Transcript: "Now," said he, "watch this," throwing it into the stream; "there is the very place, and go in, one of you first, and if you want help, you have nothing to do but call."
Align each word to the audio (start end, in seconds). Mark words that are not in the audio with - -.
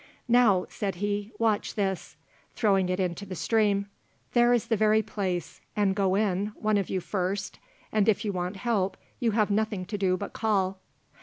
"Now," 0.27 0.65
said 0.67 0.95
he, 0.95 1.31
"watch 1.37 1.75
this," 1.75 2.15
throwing 2.55 2.89
it 2.89 2.99
into 2.99 3.23
the 3.23 3.35
stream; 3.35 3.85
"there 4.33 4.51
is 4.51 4.65
the 4.65 4.75
very 4.75 5.03
place, 5.03 5.61
and 5.75 5.93
go 5.93 6.15
in, 6.15 6.53
one 6.55 6.79
of 6.79 6.89
you 6.89 6.99
first, 6.99 7.59
and 7.91 8.09
if 8.09 8.25
you 8.25 8.31
want 8.33 8.55
help, 8.55 8.97
you 9.19 9.29
have 9.33 9.51
nothing 9.51 9.85
to 9.85 9.99
do 9.99 10.17
but 10.17 10.33
call." 10.33 10.79